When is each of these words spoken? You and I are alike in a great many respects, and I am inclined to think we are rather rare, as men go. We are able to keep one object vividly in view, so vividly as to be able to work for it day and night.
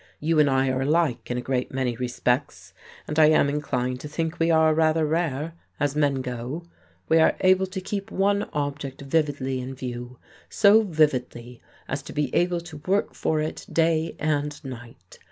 You 0.19 0.39
and 0.39 0.49
I 0.49 0.69
are 0.69 0.81
alike 0.81 1.29
in 1.29 1.37
a 1.37 1.43
great 1.43 1.71
many 1.71 1.95
respects, 1.95 2.73
and 3.07 3.19
I 3.19 3.27
am 3.27 3.49
inclined 3.49 3.99
to 3.99 4.07
think 4.07 4.39
we 4.39 4.49
are 4.49 4.73
rather 4.73 5.05
rare, 5.05 5.53
as 5.79 5.95
men 5.95 6.23
go. 6.23 6.63
We 7.07 7.19
are 7.19 7.37
able 7.41 7.67
to 7.67 7.79
keep 7.79 8.09
one 8.09 8.49
object 8.51 9.01
vividly 9.03 9.61
in 9.61 9.75
view, 9.75 10.17
so 10.49 10.81
vividly 10.81 11.61
as 11.87 12.01
to 12.01 12.13
be 12.13 12.33
able 12.33 12.61
to 12.61 12.77
work 12.87 13.13
for 13.13 13.41
it 13.41 13.67
day 13.71 14.15
and 14.19 14.59
night. 14.65 15.19